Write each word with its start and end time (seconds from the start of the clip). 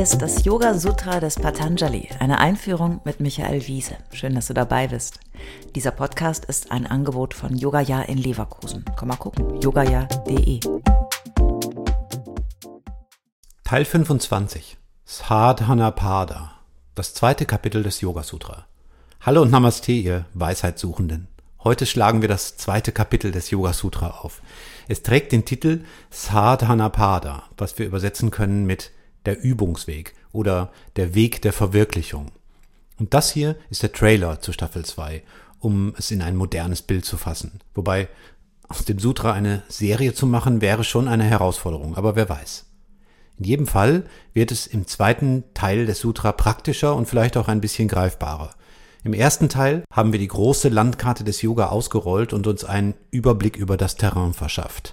Ist 0.00 0.22
das 0.22 0.46
Yoga 0.46 0.72
Sutra 0.72 1.20
des 1.20 1.34
Patanjali, 1.34 2.08
eine 2.20 2.38
Einführung 2.38 3.02
mit 3.04 3.20
Michael 3.20 3.66
Wiese. 3.66 3.98
Schön, 4.14 4.34
dass 4.34 4.46
du 4.46 4.54
dabei 4.54 4.88
bist. 4.88 5.20
Dieser 5.74 5.90
Podcast 5.90 6.46
ist 6.46 6.72
ein 6.72 6.86
Angebot 6.86 7.34
von 7.34 7.54
Yogaya 7.54 8.00
in 8.00 8.16
Leverkusen. 8.16 8.82
Komm 8.96 9.08
mal 9.08 9.16
gucken, 9.16 9.60
yogaya.de. 9.60 10.60
Teil 13.62 13.84
25. 13.84 14.78
Sadhanapada. 15.04 16.52
Das 16.94 17.12
zweite 17.12 17.44
Kapitel 17.44 17.82
des 17.82 18.00
Yoga 18.00 18.22
Sutra. 18.22 18.64
Hallo 19.20 19.42
und 19.42 19.50
Namaste, 19.50 19.92
ihr 19.92 20.24
Weisheitssuchenden. 20.32 21.28
Heute 21.62 21.84
schlagen 21.84 22.22
wir 22.22 22.28
das 22.28 22.56
zweite 22.56 22.92
Kapitel 22.92 23.32
des 23.32 23.50
Yoga 23.50 23.74
Sutra 23.74 24.12
auf. 24.22 24.40
Es 24.88 25.02
trägt 25.02 25.32
den 25.32 25.44
Titel 25.44 25.84
Sadhanapada, 26.08 27.42
was 27.58 27.78
wir 27.78 27.84
übersetzen 27.84 28.30
können 28.30 28.64
mit 28.64 28.92
der 29.26 29.42
Übungsweg 29.42 30.14
oder 30.32 30.72
der 30.96 31.14
Weg 31.14 31.42
der 31.42 31.52
Verwirklichung. 31.52 32.30
Und 32.98 33.14
das 33.14 33.30
hier 33.30 33.56
ist 33.70 33.82
der 33.82 33.92
Trailer 33.92 34.40
zu 34.40 34.52
Staffel 34.52 34.84
2, 34.84 35.22
um 35.58 35.94
es 35.96 36.10
in 36.10 36.22
ein 36.22 36.36
modernes 36.36 36.82
Bild 36.82 37.04
zu 37.04 37.16
fassen. 37.16 37.60
Wobei 37.74 38.08
aus 38.68 38.84
dem 38.84 38.98
Sutra 38.98 39.32
eine 39.32 39.62
Serie 39.68 40.14
zu 40.14 40.26
machen 40.26 40.60
wäre 40.60 40.84
schon 40.84 41.08
eine 41.08 41.24
Herausforderung, 41.24 41.96
aber 41.96 42.14
wer 42.14 42.28
weiß. 42.28 42.66
In 43.38 43.44
jedem 43.44 43.66
Fall 43.66 44.04
wird 44.34 44.52
es 44.52 44.66
im 44.66 44.86
zweiten 44.86 45.44
Teil 45.54 45.86
des 45.86 46.00
Sutra 46.00 46.32
praktischer 46.32 46.94
und 46.94 47.06
vielleicht 47.06 47.36
auch 47.36 47.48
ein 47.48 47.62
bisschen 47.62 47.88
greifbarer. 47.88 48.54
Im 49.02 49.14
ersten 49.14 49.48
Teil 49.48 49.82
haben 49.92 50.12
wir 50.12 50.18
die 50.18 50.28
große 50.28 50.68
Landkarte 50.68 51.24
des 51.24 51.40
Yoga 51.40 51.68
ausgerollt 51.68 52.34
und 52.34 52.46
uns 52.46 52.64
einen 52.64 52.94
Überblick 53.10 53.56
über 53.56 53.78
das 53.78 53.96
Terrain 53.96 54.34
verschafft. 54.34 54.92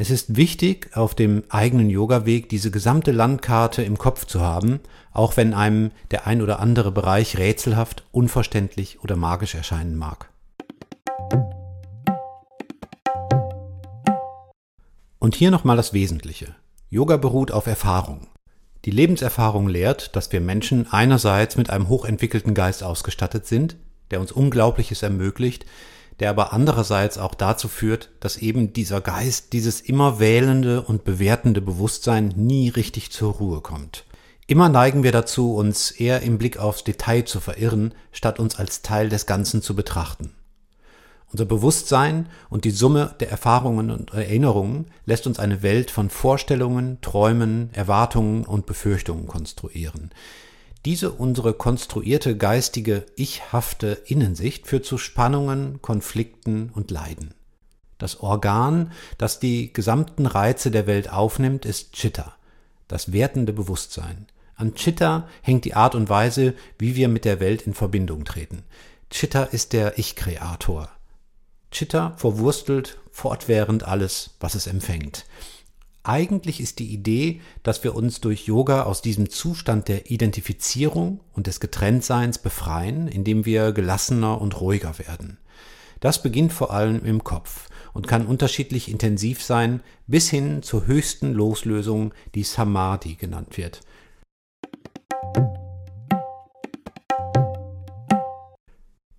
Es 0.00 0.10
ist 0.10 0.36
wichtig, 0.36 0.96
auf 0.96 1.16
dem 1.16 1.42
eigenen 1.48 1.90
Yoga-Weg 1.90 2.48
diese 2.48 2.70
gesamte 2.70 3.10
Landkarte 3.10 3.82
im 3.82 3.98
Kopf 3.98 4.26
zu 4.26 4.40
haben, 4.40 4.78
auch 5.12 5.36
wenn 5.36 5.52
einem 5.52 5.90
der 6.12 6.24
ein 6.24 6.40
oder 6.40 6.60
andere 6.60 6.92
Bereich 6.92 7.36
rätselhaft, 7.36 8.04
unverständlich 8.12 9.02
oder 9.02 9.16
magisch 9.16 9.56
erscheinen 9.56 9.96
mag. 9.96 10.30
Und 15.18 15.34
hier 15.34 15.50
nochmal 15.50 15.76
das 15.76 15.92
Wesentliche. 15.92 16.54
Yoga 16.90 17.16
beruht 17.16 17.50
auf 17.50 17.66
Erfahrung. 17.66 18.28
Die 18.84 18.92
Lebenserfahrung 18.92 19.66
lehrt, 19.66 20.14
dass 20.14 20.30
wir 20.30 20.40
Menschen 20.40 20.86
einerseits 20.92 21.56
mit 21.56 21.70
einem 21.70 21.88
hochentwickelten 21.88 22.54
Geist 22.54 22.84
ausgestattet 22.84 23.48
sind, 23.48 23.76
der 24.12 24.20
uns 24.20 24.30
Unglaubliches 24.30 25.02
ermöglicht, 25.02 25.66
der 26.20 26.30
aber 26.30 26.52
andererseits 26.52 27.18
auch 27.18 27.34
dazu 27.34 27.68
führt, 27.68 28.10
dass 28.20 28.36
eben 28.36 28.72
dieser 28.72 29.00
Geist, 29.00 29.52
dieses 29.52 29.80
immer 29.80 30.18
wählende 30.18 30.82
und 30.82 31.04
bewertende 31.04 31.60
Bewusstsein 31.60 32.34
nie 32.36 32.68
richtig 32.68 33.12
zur 33.12 33.34
Ruhe 33.34 33.60
kommt. 33.60 34.04
Immer 34.46 34.68
neigen 34.68 35.02
wir 35.02 35.12
dazu, 35.12 35.54
uns 35.54 35.90
eher 35.90 36.22
im 36.22 36.38
Blick 36.38 36.58
aufs 36.58 36.82
Detail 36.82 37.24
zu 37.24 37.38
verirren, 37.38 37.94
statt 38.12 38.40
uns 38.40 38.58
als 38.58 38.82
Teil 38.82 39.10
des 39.10 39.26
Ganzen 39.26 39.60
zu 39.62 39.76
betrachten. 39.76 40.32
Unser 41.30 41.44
Bewusstsein 41.44 42.30
und 42.48 42.64
die 42.64 42.70
Summe 42.70 43.14
der 43.20 43.30
Erfahrungen 43.30 43.90
und 43.90 44.14
Erinnerungen 44.14 44.86
lässt 45.04 45.26
uns 45.26 45.38
eine 45.38 45.62
Welt 45.62 45.90
von 45.90 46.08
Vorstellungen, 46.08 46.98
Träumen, 47.02 47.68
Erwartungen 47.74 48.44
und 48.44 48.64
Befürchtungen 48.64 49.26
konstruieren. 49.26 50.10
Diese 50.84 51.10
unsere 51.12 51.54
konstruierte 51.54 52.36
geistige, 52.36 53.06
ichhafte 53.16 54.00
Innensicht 54.06 54.66
führt 54.66 54.84
zu 54.84 54.96
Spannungen, 54.96 55.82
Konflikten 55.82 56.70
und 56.74 56.90
Leiden. 56.90 57.34
Das 57.98 58.20
Organ, 58.20 58.92
das 59.18 59.40
die 59.40 59.72
gesamten 59.72 60.26
Reize 60.26 60.70
der 60.70 60.86
Welt 60.86 61.10
aufnimmt, 61.10 61.64
ist 61.64 61.92
Chitta, 61.94 62.36
das 62.86 63.12
wertende 63.12 63.52
Bewusstsein. 63.52 64.26
An 64.54 64.74
Chitta 64.74 65.28
hängt 65.42 65.64
die 65.64 65.74
Art 65.74 65.94
und 65.94 66.08
Weise, 66.08 66.54
wie 66.78 66.94
wir 66.94 67.08
mit 67.08 67.24
der 67.24 67.40
Welt 67.40 67.62
in 67.62 67.74
Verbindung 67.74 68.24
treten. 68.24 68.62
Chitta 69.10 69.44
ist 69.44 69.72
der 69.72 69.98
Ich-Kreator. 69.98 70.88
Chitta 71.70 72.14
verwurstelt 72.16 72.98
fortwährend 73.10 73.82
alles, 73.82 74.30
was 74.40 74.54
es 74.54 74.66
empfängt. 74.66 75.26
Eigentlich 76.08 76.62
ist 76.62 76.78
die 76.78 76.90
Idee, 76.90 77.42
dass 77.62 77.84
wir 77.84 77.94
uns 77.94 78.22
durch 78.22 78.46
Yoga 78.46 78.84
aus 78.84 79.02
diesem 79.02 79.28
Zustand 79.28 79.88
der 79.88 80.10
Identifizierung 80.10 81.20
und 81.34 81.46
des 81.46 81.60
Getrenntseins 81.60 82.38
befreien, 82.38 83.08
indem 83.08 83.44
wir 83.44 83.72
gelassener 83.72 84.40
und 84.40 84.58
ruhiger 84.58 84.98
werden. 84.98 85.36
Das 86.00 86.22
beginnt 86.22 86.54
vor 86.54 86.72
allem 86.72 87.04
im 87.04 87.24
Kopf 87.24 87.68
und 87.92 88.08
kann 88.08 88.24
unterschiedlich 88.24 88.90
intensiv 88.90 89.42
sein, 89.42 89.82
bis 90.06 90.30
hin 90.30 90.62
zur 90.62 90.86
höchsten 90.86 91.34
Loslösung, 91.34 92.14
die 92.34 92.44
Samadhi 92.44 93.16
genannt 93.16 93.58
wird. 93.58 93.82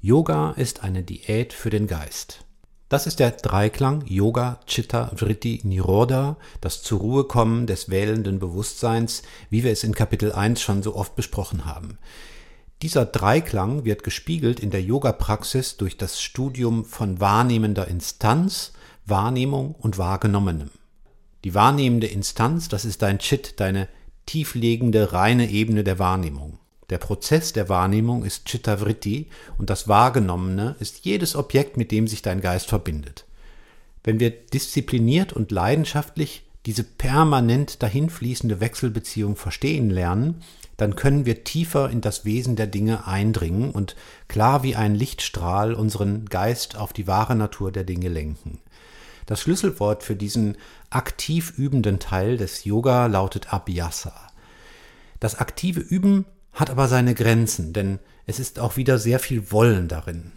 Yoga 0.00 0.50
ist 0.56 0.82
eine 0.82 1.04
Diät 1.04 1.52
für 1.52 1.70
den 1.70 1.86
Geist. 1.86 2.44
Das 2.92 3.06
ist 3.06 3.20
der 3.20 3.30
Dreiklang 3.30 4.04
Yoga, 4.06 4.60
Chitta, 4.66 5.12
Vritti, 5.16 5.62
Nirodha, 5.64 6.36
das 6.60 6.82
zur 6.82 7.00
Ruhe 7.00 7.24
kommen 7.24 7.66
des 7.66 7.88
wählenden 7.88 8.38
Bewusstseins, 8.38 9.22
wie 9.48 9.64
wir 9.64 9.72
es 9.72 9.82
in 9.82 9.94
Kapitel 9.94 10.30
1 10.30 10.60
schon 10.60 10.82
so 10.82 10.94
oft 10.94 11.16
besprochen 11.16 11.64
haben. 11.64 11.96
Dieser 12.82 13.06
Dreiklang 13.06 13.86
wird 13.86 14.04
gespiegelt 14.04 14.60
in 14.60 14.68
der 14.68 14.82
Yoga-Praxis 14.82 15.78
durch 15.78 15.96
das 15.96 16.20
Studium 16.20 16.84
von 16.84 17.18
wahrnehmender 17.18 17.88
Instanz, 17.88 18.74
Wahrnehmung 19.06 19.74
und 19.74 19.96
Wahrgenommenem. 19.96 20.68
Die 21.44 21.54
wahrnehmende 21.54 22.08
Instanz, 22.08 22.68
das 22.68 22.84
ist 22.84 23.00
dein 23.00 23.20
Chit, 23.20 23.58
deine 23.58 23.88
tieflegende, 24.26 25.14
reine 25.14 25.48
Ebene 25.48 25.82
der 25.82 25.98
Wahrnehmung. 25.98 26.58
Der 26.90 26.98
Prozess 26.98 27.52
der 27.52 27.68
Wahrnehmung 27.68 28.24
ist 28.24 28.46
Chittavritti 28.46 29.28
und 29.58 29.70
das 29.70 29.88
Wahrgenommene 29.88 30.76
ist 30.80 31.04
jedes 31.04 31.36
Objekt, 31.36 31.76
mit 31.76 31.90
dem 31.90 32.06
sich 32.06 32.22
dein 32.22 32.40
Geist 32.40 32.68
verbindet. 32.68 33.24
Wenn 34.04 34.20
wir 34.20 34.30
diszipliniert 34.30 35.32
und 35.32 35.50
leidenschaftlich 35.50 36.44
diese 36.66 36.84
permanent 36.84 37.82
dahinfließende 37.82 38.60
Wechselbeziehung 38.60 39.36
verstehen 39.36 39.90
lernen, 39.90 40.42
dann 40.76 40.96
können 40.96 41.26
wir 41.26 41.44
tiefer 41.44 41.90
in 41.90 42.00
das 42.00 42.24
Wesen 42.24 42.56
der 42.56 42.66
Dinge 42.66 43.06
eindringen 43.06 43.70
und 43.70 43.94
klar 44.28 44.62
wie 44.62 44.74
ein 44.74 44.94
Lichtstrahl 44.94 45.74
unseren 45.74 46.26
Geist 46.26 46.76
auf 46.76 46.92
die 46.92 47.06
wahre 47.06 47.36
Natur 47.36 47.72
der 47.72 47.84
Dinge 47.84 48.08
lenken. 48.08 48.58
Das 49.26 49.40
Schlüsselwort 49.40 50.02
für 50.02 50.16
diesen 50.16 50.56
aktiv 50.90 51.54
übenden 51.56 51.98
Teil 51.98 52.36
des 52.36 52.64
Yoga 52.64 53.06
lautet 53.06 53.52
Abhyasa. 53.52 54.12
Das 55.20 55.36
aktive 55.36 55.80
Üben 55.80 56.24
hat 56.52 56.70
aber 56.70 56.88
seine 56.88 57.14
Grenzen, 57.14 57.72
denn 57.72 57.98
es 58.26 58.38
ist 58.38 58.58
auch 58.58 58.76
wieder 58.76 58.98
sehr 58.98 59.18
viel 59.18 59.50
Wollen 59.50 59.88
darin. 59.88 60.32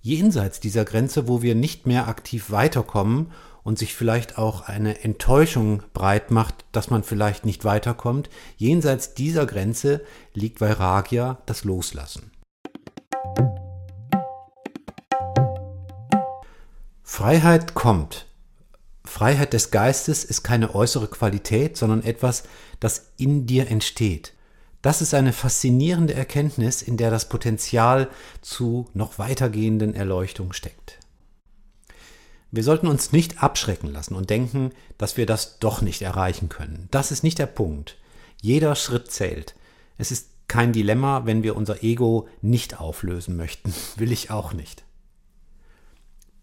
Jenseits 0.00 0.60
dieser 0.60 0.84
Grenze, 0.84 1.28
wo 1.28 1.42
wir 1.42 1.54
nicht 1.54 1.86
mehr 1.86 2.08
aktiv 2.08 2.50
weiterkommen 2.50 3.32
und 3.62 3.78
sich 3.78 3.94
vielleicht 3.94 4.38
auch 4.38 4.62
eine 4.62 5.04
Enttäuschung 5.04 5.82
breit 5.92 6.30
macht, 6.30 6.64
dass 6.72 6.88
man 6.88 7.02
vielleicht 7.02 7.44
nicht 7.44 7.64
weiterkommt, 7.64 8.30
jenseits 8.56 9.14
dieser 9.14 9.44
Grenze 9.44 10.02
liegt 10.32 10.60
Vairagya 10.60 11.42
das 11.44 11.64
Loslassen. 11.64 12.30
Freiheit 17.02 17.74
kommt. 17.74 18.26
Freiheit 19.04 19.52
des 19.52 19.70
Geistes 19.70 20.24
ist 20.24 20.42
keine 20.42 20.74
äußere 20.74 21.08
Qualität, 21.08 21.76
sondern 21.76 22.04
etwas, 22.04 22.44
das 22.80 23.12
in 23.16 23.46
dir 23.46 23.68
entsteht. 23.68 24.32
Das 24.82 25.02
ist 25.02 25.12
eine 25.12 25.32
faszinierende 25.32 26.14
Erkenntnis, 26.14 26.82
in 26.82 26.96
der 26.96 27.10
das 27.10 27.28
Potenzial 27.28 28.08
zu 28.42 28.88
noch 28.94 29.18
weitergehenden 29.18 29.94
Erleuchtung 29.94 30.52
steckt. 30.52 30.98
Wir 32.50 32.62
sollten 32.62 32.86
uns 32.86 33.12
nicht 33.12 33.42
abschrecken 33.42 33.92
lassen 33.92 34.14
und 34.14 34.30
denken, 34.30 34.70
dass 34.96 35.16
wir 35.16 35.26
das 35.26 35.58
doch 35.58 35.82
nicht 35.82 36.00
erreichen 36.00 36.48
können. 36.48 36.88
Das 36.90 37.10
ist 37.10 37.22
nicht 37.22 37.38
der 37.38 37.46
Punkt. 37.46 37.96
Jeder 38.40 38.74
Schritt 38.74 39.10
zählt. 39.10 39.54
Es 39.98 40.12
ist 40.12 40.30
kein 40.46 40.72
Dilemma, 40.72 41.26
wenn 41.26 41.42
wir 41.42 41.56
unser 41.56 41.82
Ego 41.82 42.28
nicht 42.40 42.80
auflösen 42.80 43.36
möchten. 43.36 43.74
Will 43.96 44.12
ich 44.12 44.30
auch 44.30 44.52
nicht. 44.52 44.84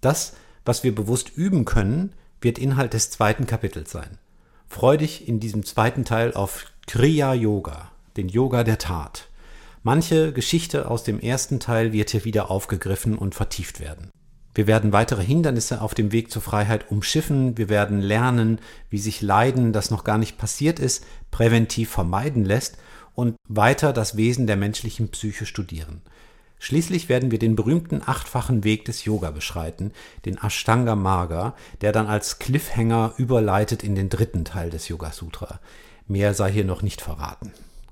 Das, 0.01 0.33
was 0.65 0.83
wir 0.83 0.93
bewusst 0.93 1.35
üben 1.35 1.65
können, 1.65 2.13
wird 2.41 2.59
Inhalt 2.59 2.93
des 2.93 3.09
zweiten 3.09 3.47
Kapitels 3.47 3.89
sein. 3.91 4.19
Freu 4.67 4.97
dich 4.97 5.27
in 5.27 5.39
diesem 5.39 5.65
zweiten 5.65 6.05
Teil 6.05 6.33
auf 6.33 6.65
Kriya 6.85 7.33
Yoga 7.33 7.91
den 8.17 8.29
Yoga 8.29 8.63
der 8.63 8.77
Tat. 8.77 9.29
Manche 9.83 10.33
Geschichte 10.33 10.89
aus 10.89 11.03
dem 11.03 11.19
ersten 11.19 11.59
Teil 11.59 11.93
wird 11.93 12.09
hier 12.09 12.25
wieder 12.25 12.49
aufgegriffen 12.49 13.17
und 13.17 13.35
vertieft 13.35 13.79
werden. 13.79 14.09
Wir 14.55 14.67
werden 14.67 14.93
weitere 14.93 15.23
Hindernisse 15.23 15.81
auf 15.81 15.93
dem 15.93 16.13
Weg 16.13 16.31
zur 16.31 16.41
Freiheit 16.41 16.89
umschiffen. 16.89 17.57
Wir 17.57 17.67
werden 17.67 17.99
lernen, 17.99 18.59
wie 18.89 18.97
sich 18.97 19.21
Leiden, 19.21 19.73
das 19.73 19.91
noch 19.91 20.05
gar 20.05 20.17
nicht 20.17 20.37
passiert 20.37 20.79
ist, 20.79 21.05
präventiv 21.29 21.89
vermeiden 21.89 22.45
lässt 22.45 22.77
und 23.13 23.35
weiter 23.49 23.91
das 23.91 24.15
Wesen 24.15 24.47
der 24.47 24.55
menschlichen 24.55 25.09
Psyche 25.09 25.45
studieren. 25.45 26.01
Schließlich 26.57 27.09
werden 27.09 27.31
wir 27.31 27.37
den 27.37 27.55
berühmten 27.55 28.01
achtfachen 28.03 28.63
Weg 28.63 28.85
des 28.85 29.03
Yoga 29.03 29.31
beschreiten, 29.31 29.91
den 30.23 30.37
Ashtanga 30.37 30.95
Marga, 30.95 31.53
der 31.81 31.91
dann 31.91 32.07
als 32.07 32.39
Cliffhanger 32.39 33.13
überleitet 33.17 33.83
in 33.83 33.93
den 33.93 34.09
dritten 34.09 34.45
Teil 34.45 34.69
des 34.69 34.87
Yoga 34.87 35.11
Sutra. 35.11 35.59
Mehr 36.07 36.33
sei 36.33 36.51
hier 36.51 36.65
noch 36.65 36.81
nicht 36.81 37.01
verraten. 37.01 37.51